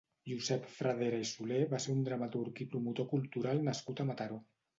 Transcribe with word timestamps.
Josep 0.29 0.63
Fradera 0.77 1.19
i 1.23 1.27
Soler 1.31 1.59
va 1.73 1.81
ser 1.83 1.93
un 1.97 1.99
dramaturg 2.07 2.63
i 2.67 2.67
promotor 2.73 3.09
cultural 3.13 3.63
nascut 3.71 4.05
a 4.07 4.09
Mataró. 4.11 4.43